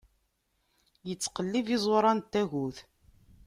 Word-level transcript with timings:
Ittqellib 1.13 1.67
iẓuṛan 1.75 2.17
n 2.21 2.25
tagut. 2.31 2.77